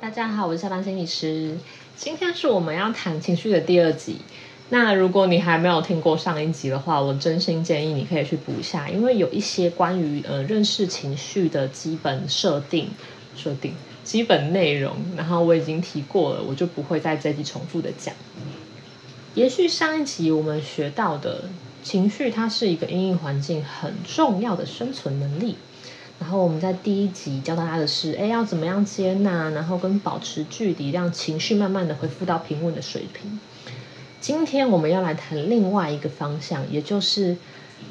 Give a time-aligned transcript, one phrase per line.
[0.00, 1.58] 大家好，我是下班心理师。
[1.94, 4.16] 今天是我们要谈情绪的第二集。
[4.70, 12.88] 那如果你还没有听过上一集的话，我真心建议你可以去补一下，因为有一些关于呃认识情绪的基本设定、
[13.36, 18.14] 设定基本内容，然后我已经提过了，我就不会在这集重复的讲。
[19.34, 21.44] 延续上一集我们学到的
[21.82, 25.56] 情绪，它是一个因应环境很重要的生存能力。
[26.20, 33.40] 然后我们在第一集教大家的是，哎，要怎么样接纳，然后跟保持距离，让情绪慢慢的恢复到平稳的水平。
[34.20, 37.38] 今天我们要来谈另外一个方向，也就是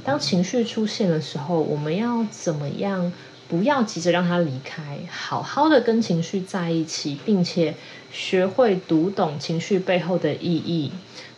[0.03, 3.11] 当情绪出现的时候，我们要怎么样，
[3.47, 7.73] 不要急着让它离开，好好的跟情绪在一起，并且
[8.11, 10.91] 学会读懂情绪背后的意义，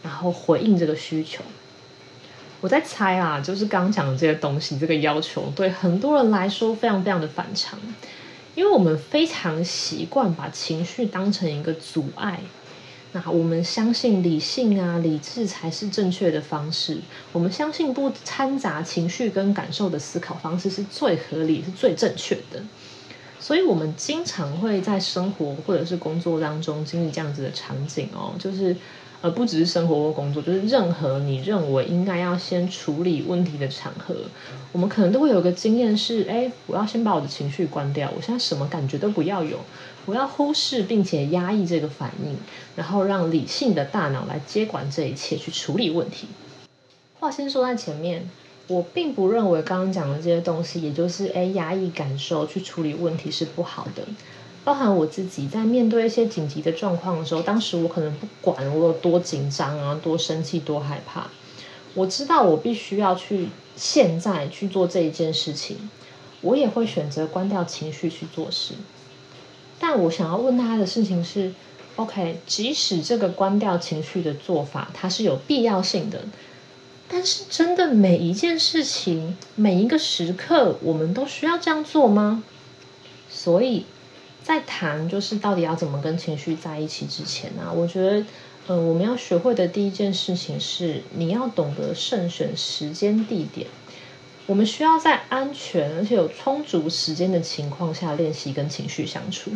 [0.03, 1.41] 然后回应这个需求。
[2.61, 7.79] 我在猜啊，就是刚讲的这些东西，这个要求对很多人来说非常非常的反常，
[8.53, 12.39] 因为我们非常习惯把情绪当成一个阻碍。
[13.13, 16.99] 那我们相信理性啊、理智才是正确的方式，
[17.33, 22.61] 我们相信不掺杂情绪跟感受的思考方式是最合理、是最正确的。
[23.39, 28.77] 所以，我们经常会在生活或者是工作当中经历这样子的场景哦，就是。
[29.21, 34.15] 而不只是生活或工作，就是任何你认为应该要先处理问题的场合，
[34.71, 39.59] 我们可能都会有个经验是：哎，我要先把我的情绪关掉，我现在什么感觉都不要有，
[40.05, 42.35] 我要忽视并且压抑这个反应，
[42.75, 46.27] 然后让理性的大脑来接管这一切，去处理问题。
[47.19, 48.27] 话先说在前面，
[48.67, 54.03] 我并不认为刚刚讲的这些东西，也就是哎压抑感受去处理问题是不好的。
[54.63, 61.27] 包含我自己在面对一些紧急的状况的时候，当时我可能不管我有多紧张啊、多生气、多害怕，
[61.95, 65.89] 我知道我必须要去现在去做这一件事情，
[66.41, 68.75] 我也会选择关掉情绪去做事。
[69.79, 71.53] 但我想要问大家的事情是
[71.95, 76.25] ：OK，即使这个关掉情绪的做法它是有必要性的，
[77.09, 82.43] 但是真的每一件事情、每一个时刻，我们都需要这样做吗？
[83.27, 83.85] 所以。
[84.43, 87.71] 在谈就是到底要怎么跟情绪在一起之前呢？
[87.73, 88.25] 我觉得，
[88.67, 93.67] 呃，我们要学会的第一件事情是，你要懂得慎选时间地点。
[94.47, 99.51] 我们需要在安全而且有充足时间的情况下练习跟情绪相处。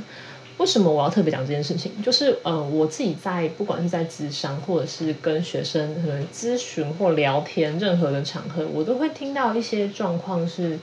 [0.57, 1.91] 为什么我要特别讲这件事情？
[2.03, 10.79] 就是，呃，我自己在不管是在咨商或者是跟学生可能咨询或聊天任何的场合，我都会听到一些状况是。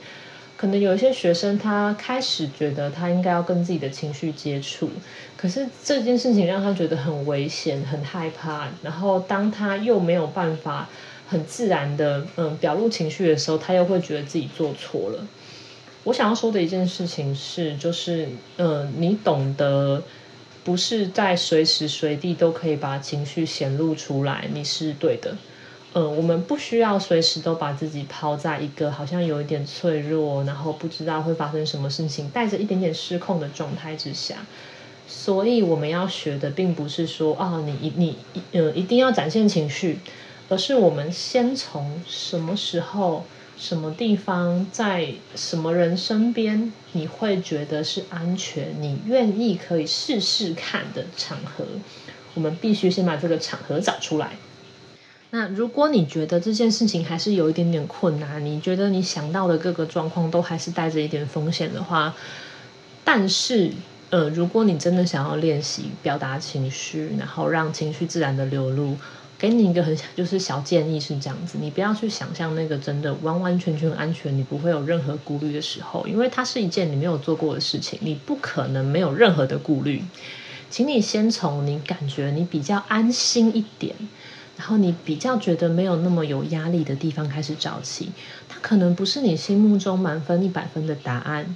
[0.63, 4.89] 可能有一些学生，他开始觉得他应该要跟自己的情绪接触，
[5.35, 8.69] 可是这件事情让他觉得很危险、很害怕。
[8.81, 10.87] 然后当他又没有办法
[11.27, 15.27] 很自然的嗯表露情绪的时候，他又会觉得自己做错了。
[16.05, 20.01] 我想要说的一件事情是，就是嗯，你懂得
[20.63, 25.35] 不是在随时随地都可以把情绪显露出来，你是对的。
[25.95, 34.37] 嗯，我们不需要随时都把自己抛在一个好像有一点脆弱，然后不知道会发生什么事情，带着一点点失控的状态之下。
[35.07, 38.17] 所以我们要学的，并不是说啊，你你
[38.53, 39.99] 呃一定要展现情绪，
[40.49, 43.25] 而是我们先从什么时候、
[43.55, 51.65] 什么地方、在什么人身边，你会觉得是安全，你愿意可以试试看的场合，
[52.33, 54.31] 我们必须先把这个场合找出来。
[55.35, 62.13] 那如果你觉得这件事情还是有一点点困难，你觉得你想到的各个状况都还是带着一点风险的话，
[63.03, 63.71] 但是
[64.11, 68.95] 呃，如果你真的想要练习表达情绪，然后让情绪自然的流露，
[69.39, 80.03] 给你一个很就是小建议是这样子，你不要去想象那个真的完完全全安全，你不会有任何顾虑的时候，因为它是一件你没有做过的事情，你不可能没有任何的顾虑。
[80.69, 83.95] 请你先从你感觉你比较安心一点。
[84.55, 88.11] 然后你比较觉得没有那么有压力的地方开始找起，
[88.47, 91.55] 它可能不是你心目中满分一百分的答案，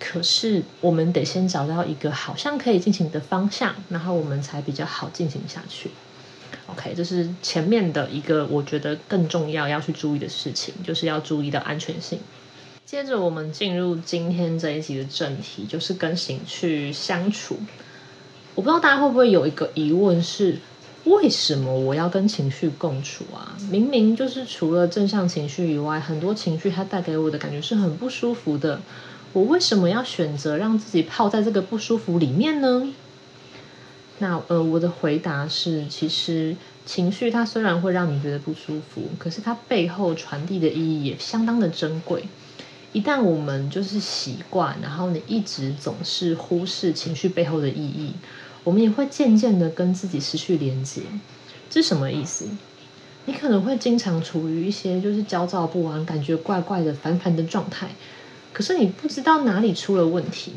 [0.00, 5.90] 可是我们得先找到一个好像可以进行的方向，然后我们才比较好进行下去。
[6.66, 12.18] OK，这是前面的一个我觉得更重要要去注意的事情，就是要注意到安全性。
[12.86, 17.58] 接着我们进入今天这一集的正题，就是跟情绪相处。
[18.54, 20.58] 我不知道大家会不会有一个疑问是。
[21.04, 23.56] 为什么我要跟情绪共处啊？
[23.70, 28.80] 明明就是除了正向情绪以外，很多情绪它带给我的感觉是很不舒服的。
[29.32, 32.92] 我为什么要选择让自己泡在这个不舒服里面呢？
[34.18, 42.24] 那呃，我的回答是，其实情绪它虽然会让你觉得不舒服，可是它背后传递的意义也相当的珍贵。
[42.92, 48.14] 一旦我们就是习惯，然后你一直总是忽视情绪背后的意义，
[48.68, 51.00] 我们也会渐渐的跟自己失去连接。
[51.70, 52.46] 这什么意思？
[53.24, 57.88] 你可能会经常处于一些就是焦躁不安、感觉怪怪的、烦烦的状态，
[58.52, 60.52] 可是你不知道哪里出了问题，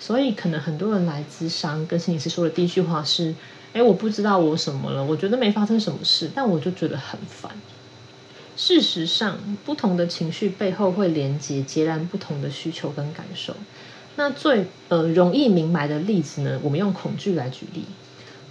[0.00, 3.34] 所以可能很多人来咨商，跟心理师说的第一句话是
[3.74, 7.50] ：“哎，我不知道我什么了，我觉得没发生什么事，但我就觉得很烦。”
[8.56, 13.54] 事实上，不同的情绪背后会连接截然不同的需求跟感受。
[14.16, 17.84] 那最呃容易明白的例子呢，我们用恐惧来举例。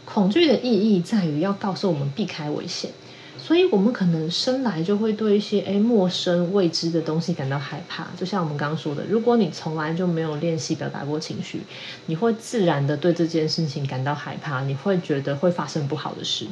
[0.06, 2.92] 恐惧的意义在于要告诉我们避开危险，
[3.40, 8.08] 所以我们可能生来就会对一些诶陌生未知的东西感到害怕。
[8.16, 11.62] 就像我们刚刚说的，如果你从来就没有练习表达过情绪，
[12.06, 16.46] 你会自然的对这件事情感到害怕，你会觉得会发生不好的事。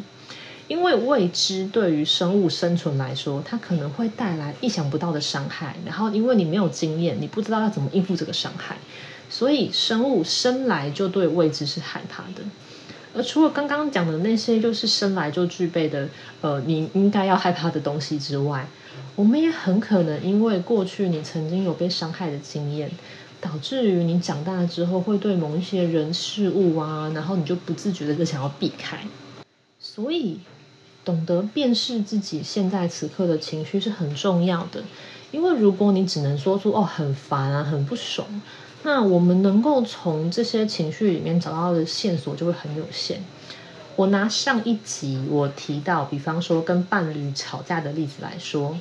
[0.70, 5.76] 因为未知对于生物生存来说，它可能会带来意想不到的伤害。
[5.86, 8.78] 然后，因为你没有经验，你不知道要怎么应付这个伤害，
[9.30, 12.44] 所以生物生来就对未知是害怕的。
[13.14, 16.08] 而除了刚刚讲的那些，就是生来就具备的，
[16.42, 18.66] 呃，你应该要害怕的东西之外，
[19.16, 22.90] 我们也很可能因为过去你曾经有被伤害的经验，
[23.42, 29.06] 导致于你长大了之后会对某一些人事物啊，然后你就不自觉的就想要避开，
[29.78, 30.40] 所以。
[31.06, 34.84] 懂得辨识自己现在此刻的情绪是很重要的，
[35.32, 38.42] 因为如果你只能说出“哦，很烦啊，很不爽”，
[38.84, 43.24] 那我们能够从这些情绪里面找到的线索就会很有限。
[43.96, 48.78] 我拿上一集我提到，比方说跟伴侣吵架的例子来说，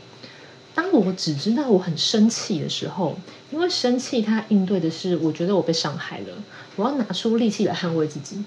[0.74, 3.16] 当我只知道我很生气的时候，
[3.50, 6.28] 因为生气它应对的是我觉得我被伤害了，
[6.76, 8.42] 我要拿出力气来捍卫自己。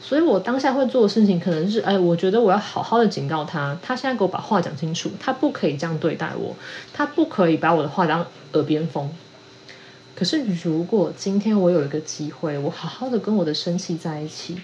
[0.00, 6.54] 所以我当下会做的事情，可能是，哎，我觉得我要好好的警告他，他现在给我把话讲清楚，他不可以这样对待我，
[6.92, 9.10] 他不可以把我的话当耳边风。
[10.14, 14.58] 可是如果今天我有一个机会，我好好的跟我的生气在一起，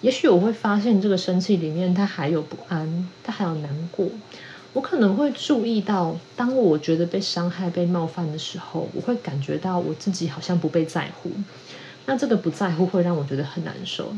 [0.00, 4.08] 也许我会发现这个生气里面，他还有不安，他还有难过。
[4.72, 11.30] 我可能会注意到，当我觉得被伤害、被冒犯的时候，我会感觉到我自己好像不被在乎。
[12.06, 14.12] 那这个不在乎会让我觉得很难受。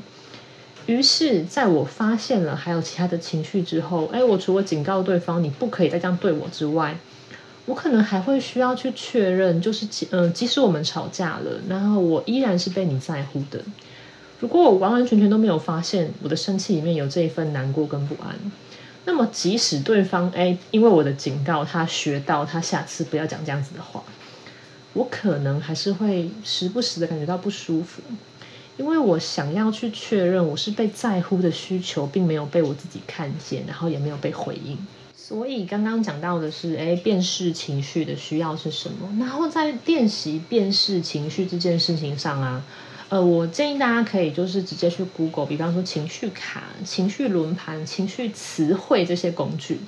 [0.86, 6.96] 于是，在我发现了还有其他的情绪之后，哎，我除了警告对方你不可以再这样对我之外，
[7.64, 13.60] 我可能还会需要去确认，就是嗯，即使我们吵架了，然后我依然是被你在乎的。
[14.40, 18.36] 如果我完完全全都没有发现我的生气里面有这一份难过跟不安，
[19.06, 24.04] 那么即使对方哎，因为我的警告，他学到他下次不要讲这样子的话，
[24.92, 28.02] 我可能还是会时不时的感觉到不舒服。
[28.76, 34.76] 因为我想要去确认我是被在乎的需求，并没有被我自己看见，然后也没有被回应。
[35.16, 39.08] 所以刚刚讲到的是，哎，辨识情绪的需要是什么？
[39.18, 42.62] 然后在练习辨识情绪这件事情上啊，
[43.08, 49.78] 呃，我建议大家可以就是直接去 Google，比方说情绪卡、情绪轮盘、情绪词汇这些工具。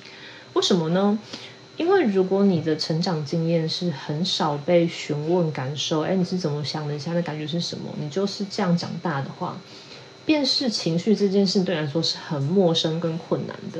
[0.53, 1.19] 为什么呢？
[1.77, 6.97] 因为如果你的成长经验是很少被询问感受，哎，你是怎么想的？
[6.97, 7.91] 现在的感觉是什么？
[8.01, 9.55] 你就是这样长大的话，
[10.25, 13.79] 辨识情绪这件事对你来说是很陌生跟困难的。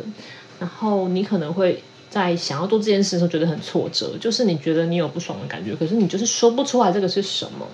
[0.60, 7.68] 然后你可能会在想要做这件事的时候觉得很挫折，就是你觉得你有不爽的感觉，可是你就是说不出来这个是什么。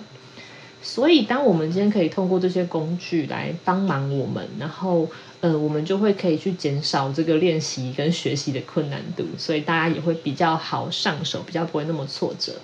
[0.84, 5.08] 所以，当我们今天可以通过这些工具来帮忙我们，然后。
[5.40, 12.54] 呃，我们就会可以去减少这个练习跟学习的困难度，所以大家也会比较好上手，比较不会那么挫折。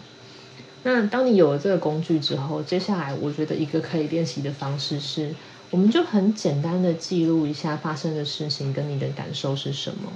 [0.84, 5.34] 那当你有了这个工具之后，接下来我觉得一个可以练习的方式是，
[5.70, 10.10] 我们就很简单的记录一下发生的事情跟你的感受是什么。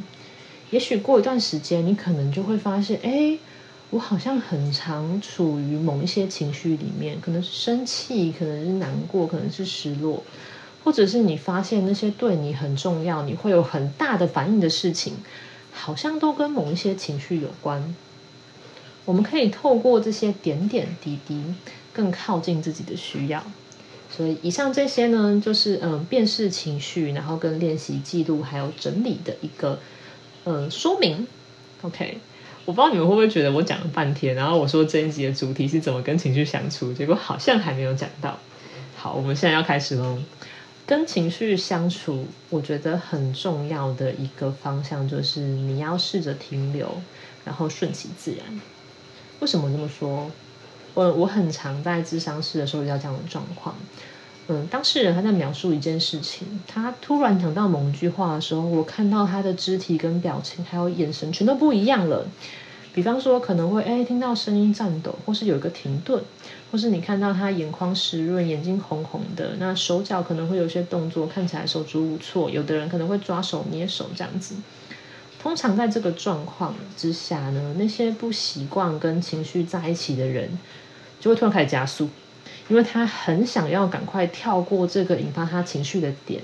[0.71, 3.37] 也许过一段时间，你可能就会发现，哎，
[3.95, 10.25] 我好像很常处于某一些情绪里面，可能是生气，可能是难过，可能是失落。
[10.83, 15.15] 或者是你发现那些对你很重要、你会有很大的反应的事情，
[15.73, 17.95] 好像都跟某一些情绪有关。
[19.05, 21.41] 我们可以透过这些点点滴滴，
[21.93, 23.45] 更靠近自己的需要。
[24.11, 29.79] 所以，以上这些呢，就是嗯，辨识情绪，然后跟练习记录还有整理的一个
[30.43, 31.29] 嗯说明。
[31.83, 32.19] OK，
[32.67, 38.39] 我不知道你们会不会觉得我讲了半天，然后我说这一集的主题是怎么跟情绪相处，结果好像还没有讲到。
[38.97, 40.19] 好，我们现在要开始喽。
[40.87, 47.01] 跟情绪相处，我觉得很重要的一个方向就是你要试着停留，
[47.45, 48.61] 然后顺其自然。
[49.41, 50.31] 为什么这么说？
[50.95, 53.75] 我我很常在智商室的时候遇到这样的状况。
[54.49, 62.27] 嗯，当事人他在描述一件事情，他突然讲到某一句话的时候，我看到他的肢体跟表情还有眼神全都不一样了。
[62.93, 66.23] 比方说可能会哎听到声音颤抖，或是有一个停顿，
[66.71, 72.49] 或是你看到他眼眶湿润、眼睛红红的，那手脚可能会有些动作，看起来手足无措。
[72.51, 74.55] 有的人可能会抓手、捏手这样子。
[75.41, 80.49] 通常在这个状况之下呢，那些不习惯跟情绪在一起的人，
[81.19, 82.09] 就会突然开始加速，
[82.69, 86.43] 因为他很想要赶快跳过这个引发他情绪的点，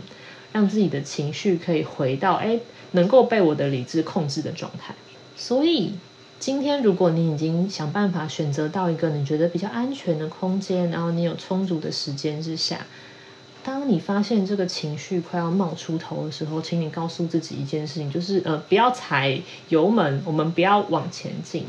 [0.53, 2.61] 让自己的情绪可以回到哎
[2.93, 4.95] 能够被我的理智控制的状态。
[5.37, 5.95] 所以
[6.39, 12.87] 今天如果你已经想办法选择到一个你觉得比较安全的空间，然后你有充足的时间之下。
[13.63, 21.67] 当你发现这个情绪快要冒出头的时候，请你告诉自己一件事情，就是呃，不要踩油门，我们不要往前进，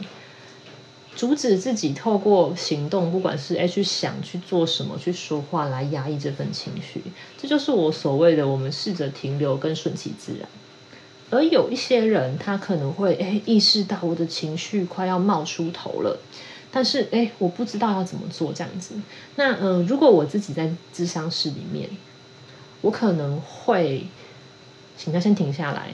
[1.15, 7.01] 阻止自己透过行动，不管是哎去想去做什么，去说话来压抑这份情绪。
[7.37, 10.47] 这就是我所谓的，我们试着停留跟顺其自然。
[11.29, 16.19] 而有一些人，他可能会哎意识到我的情绪快要冒出头了。
[16.73, 18.95] 但是，哎，我不知道要怎么做这样子。
[19.35, 21.89] 那，嗯，如果我自己在智商室里面，
[22.79, 24.07] 我可能会
[24.97, 25.93] 请他先停下来，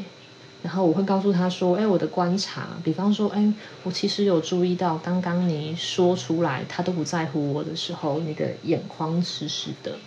[0.64, 9.98] 然后我会告诉他说：“哎，我的观察，比方说，哎，我其实有注意到，刚刚你说出来他都不在乎我的时候，你的眼眶湿湿的。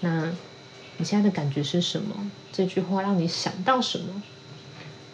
[0.00, 0.30] 那
[0.98, 2.30] 你现在的感觉是什么？
[2.52, 4.22] 这句话让你想到什么？”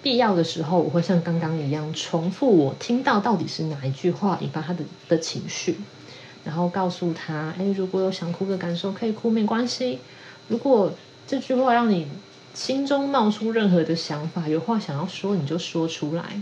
[0.03, 5.79] 必要的时候，我会像刚刚一样重复我听到到底是哪一句话引发他的的情绪，
[6.45, 10.01] 然后告诉他：哎，如果有想哭的感受，可以哭，没关系。
[10.49, 10.93] 如果
[11.27, 12.07] 这句话让你
[12.55, 16.41] 心中冒出任何的想法，有话想要说，你就说出来。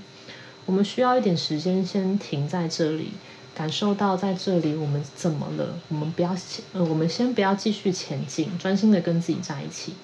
[0.67, 3.13] 我们需要一点时间，先停在这里，
[3.55, 5.75] 感受到在这里我们怎么了。
[5.89, 6.37] 我们不要，
[6.75, 9.95] 呃，我们先不要继续前进，专心的跟自己在一起。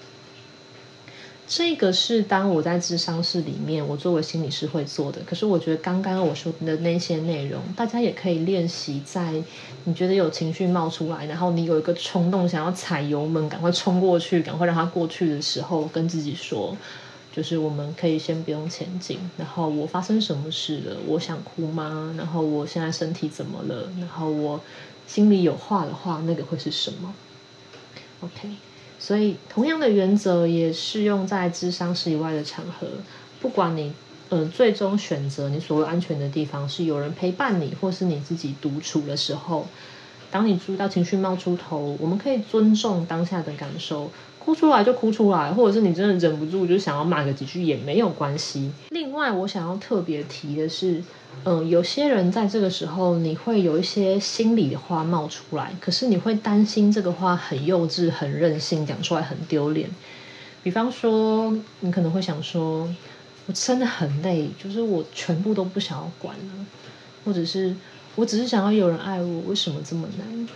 [1.48, 5.22] 这个是当我在智商室里面，我作为心理师会做的。
[5.24, 9.00] 可是我觉得刚刚我说的那些内容，大家也可以练习。
[9.02, 9.42] 在
[9.84, 16.76] 你觉得有情绪冒出来，然后你有一个冲动想要踩油门，赶快冲过去，赶快让它过去的时候，跟自己说，
[17.34, 19.18] 就是我们可以先不用前进。
[19.38, 20.98] 然后我发生什么事了？
[21.06, 22.14] 我想哭吗？
[22.18, 23.90] 然后我现在身体怎么了？
[23.98, 24.60] 然后我
[25.06, 27.14] 心里有话的话，那个会是什么
[28.20, 28.50] ？OK。
[28.98, 32.86] 所以，同样的原则也适用在智商室以外的场合。
[33.40, 33.92] 不管你，
[34.30, 39.66] 嗯，最终选择你所谓安全的地方是有人陪伴你，或是你自己独处的时候，
[40.30, 44.10] 当你注意到情绪冒出头，我们可以尊重当下的感受。
[44.38, 48.70] 哭出来就哭出来，或者是你真的忍不住就想要骂个几句也没有关系。
[48.88, 51.02] 另外，我想要特别提的是，
[51.44, 59.88] 嗯，有些人在这个时候你会有一些心里的话冒出来，可是你会担心这个话很幼稚、很任性，讲出来很丢脸。
[60.62, 62.92] 比方说，你可能会想说
[63.46, 66.66] ：“我真的很累，就是我全部都不想要管了。”
[67.24, 67.74] 或者是
[68.16, 70.48] “我只是想要有人爱我，为什么这么难？”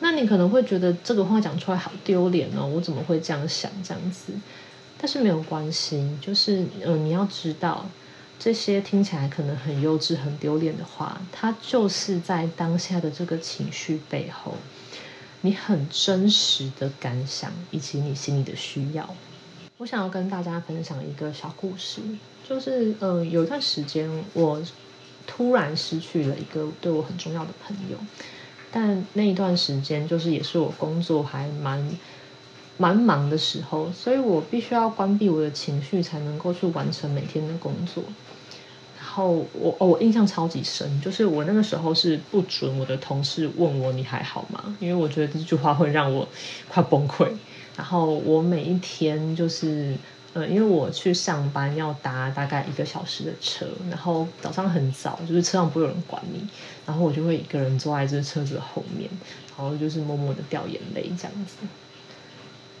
[0.00, 4.32] 那你可能会觉得这个话讲出来好丢脸哦，我怎么会这样想这样子？
[4.98, 7.86] 但是没有关系，就是嗯，你要知道
[8.44, 14.56] 这些听起来可能很幼稚、很丢脸的话，它就是在当下的这个情绪背后，
[15.42, 19.14] 你很真实的感想以及你心里的需要。
[19.76, 22.00] 我想要跟大家分享一个小故事，
[22.42, 24.60] 就是嗯，有一段时间我
[25.24, 27.96] 突然失去了一个对我很重要的朋友。
[28.72, 31.88] 但那一段时间，就是也是我工作还蛮
[32.78, 38.02] 蛮忙的时候，所以我必须要关闭我的情绪，才能够去完成每天的工作。
[38.98, 44.76] 然后我哦，我印象超级深，就是我那个时候是不准我的同事问我你还好吗？
[44.80, 46.26] 因为我觉得这句话会让我
[46.68, 47.28] 快崩溃。
[47.76, 49.94] 然后我每一天就是。
[50.34, 56.42] 呃，因为我去上班要搭大概一个小时的车，然后早上很早，就是车上不会有人管你，
[56.86, 59.10] 然后我就会一个人坐在这车子后面，
[59.54, 61.56] 然后就是默默的掉眼泪这样子。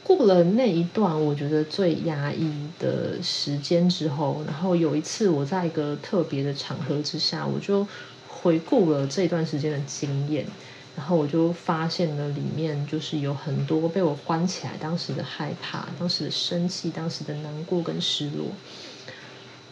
[0.04, 7.86] 过了那一段我觉得最压抑的时间之后，然后有一次我在一个特别的场合之下，我就
[8.28, 10.46] 回顾了这段时间的经验。
[10.94, 18.48] 然后我就发现了里面就是有很多被我关起来，当时的害怕，当时的生气，当时的难过跟失落。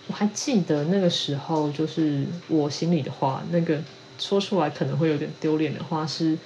[0.06, 3.82] 我还记得那个时候，就是我心里的话，那个
[4.18, 6.38] 说出来可能会有点丢脸的话是：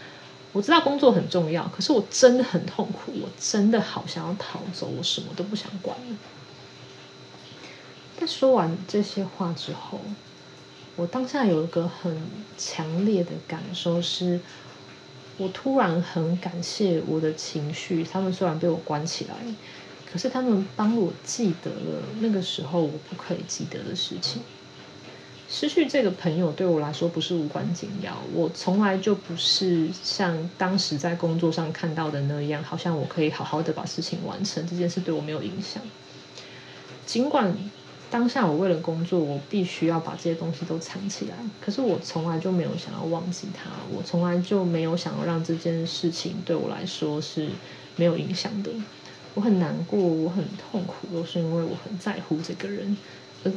[0.54, 6.16] 我知道工作很重要，可是我真的很痛苦，我真的好想要逃走，我什么都不想管了。
[8.18, 10.00] 在说完这些话之后，
[10.96, 12.16] 我当下有一个很
[12.56, 14.40] 强烈的感受是。
[15.36, 19.34] 我突然很感谢我的情绪，他们虽然被我关起来，
[20.08, 24.42] 可是他们帮我记得了那个时候我不可以记得的事情。
[25.56, 35.80] 失去这个朋友对我来说不是无关紧要，我从来就不是像当时在工作上看到的那样，好像我可以好好的把事情完成，这件事对我没有影响。
[37.06, 37.56] 尽管
[38.10, 47.46] 当下我为了工作，我必须要把这些东西都藏起来，可是我从来就没有想要忘记它，我从来就没有想要让这件事情对我来说是
[47.94, 48.72] 没有影响的。
[49.34, 52.96] 我很难过，我很痛苦，都是因为我很在乎这个人。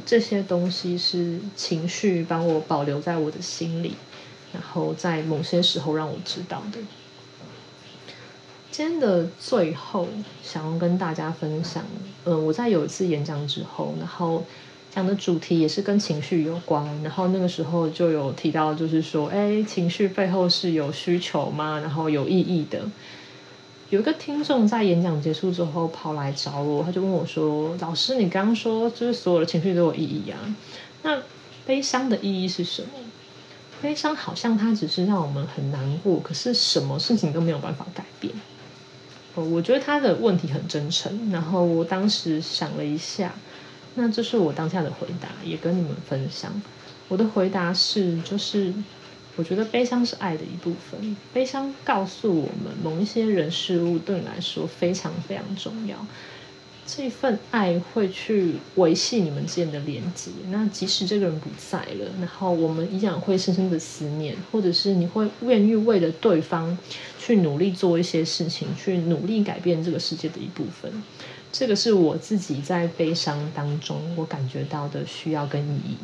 [0.05, 3.95] 这些东西是情绪帮我保留在我的心里，
[4.53, 6.79] 然后在某些时候让我知道的。
[8.69, 10.07] 今天的最后，
[10.43, 11.83] 想要跟大家分享，
[12.25, 14.43] 嗯，我在有一次演讲之后，然后
[14.93, 21.79] 讲的主题也是跟情绪有关，然后那个时候就有提到，就是说，哎，情绪背后是有需求吗？
[21.79, 22.81] 然后有意义的。
[23.89, 30.37] 有一个听众在演讲结束之后跑来找我，他就问我说：“老师，你刚刚说就是所有的情绪都有意义啊？
[31.03, 31.21] 那
[31.65, 32.89] 悲伤的意义是什么？
[33.81, 38.33] 悲伤好像它只是让我们很难过，可是什么事情都没有办法改变。”
[39.35, 41.31] 哦，我觉得他的问题很真诚。
[41.31, 43.33] 然后我当时想了一下，
[43.95, 46.61] 那这是我当下的回答，也跟你们分享。
[47.07, 48.73] 我的回答是，就是。
[49.37, 55.95] 我觉得悲伤是爱的一部分，悲伤告诉我们某一些人事物对你来说非常非常重要，
[56.87, 60.31] 这份爱会去维系你们之间的连接。
[60.49, 66.75] 那即使这个人不在了，然后我们依然会深深的思念，或者是你会愿意为了对方
[67.19, 70.91] 去努力做一些事情，去努力改变这个世界的一部分。
[71.51, 75.97] 这个是我自己在悲伤当中我感觉到的需要跟意义。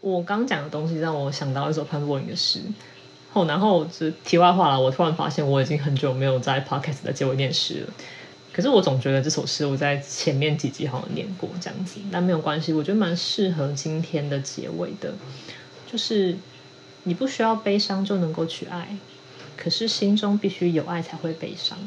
[0.00, 2.60] 我刚讲的东西让我想到一首潘博文的诗，
[3.32, 4.80] 后然后就题外话了。
[4.80, 7.92] 我突然发现我已经很久没有在 podcast 的结尾念诗了，
[8.52, 15.14] 可是我总觉得这首诗我在前面几集好像念过这样子，但没有关系，我觉得蛮适合今天的结尾的。
[15.90, 16.36] 就是
[17.04, 18.96] 你不需要悲伤就能够去爱，
[19.56, 21.78] 可是心中必须有爱才会悲伤。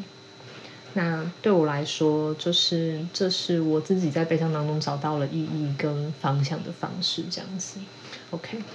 [0.94, 7.80] 那对我来说，就是这是我自己在悲伤当中找到了意义跟方向的方式，这样子。
[8.32, 8.66] OK，不知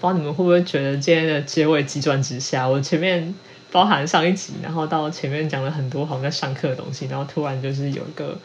[0.00, 2.68] 道你们会不会觉得今天的结尾急转直下？
[2.68, 3.34] 我前面
[3.72, 8.38] 包含上一集，然后到前面讲了很多好像在上课的东西，然后突然就是有一个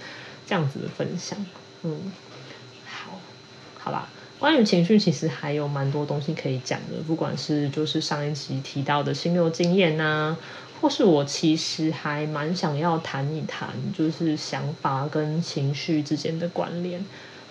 [0.47, 1.37] 这样子的分享。
[1.83, 2.11] 嗯，
[2.85, 3.19] 好，
[3.77, 4.09] 好吧。
[4.39, 10.35] 关于情绪，其实还有蛮多东西可以讲的，不管是就是上一集提到的心流经验呐。
[10.81, 16.99] 或是我其实还蛮想要谈一谈，就是想法跟情绪之间的关联，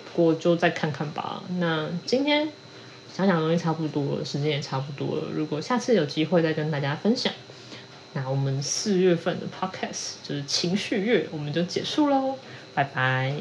[0.04, 1.42] 不过就再看看吧。
[1.58, 2.50] 那今天
[3.14, 5.24] 想想的东西差不多，时间也差不多了。
[5.34, 7.32] 如果下次有机会再跟大家分享，
[8.14, 12.36] 那我们四月份的 podcast 就是情绪月，我们就结束喽，
[12.74, 13.34] 拜拜。